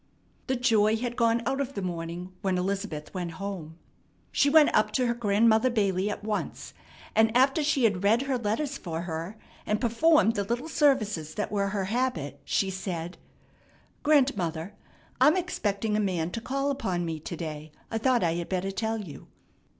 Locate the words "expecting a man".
15.37-16.31